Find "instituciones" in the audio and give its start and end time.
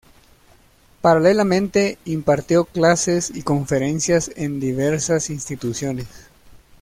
5.29-6.07